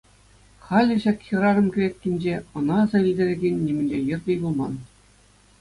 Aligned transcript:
Халӗ 0.67 0.95
ҫак 1.03 1.19
хӗрарӑм 1.27 1.67
кӗлеткинче 1.75 2.35
ӑна 2.61 2.75
аса 2.85 2.97
илтерекен 3.11 3.55
нимӗнле 3.67 3.97
йӗр 4.07 4.19
те 4.27 4.33
юлман. 4.45 4.73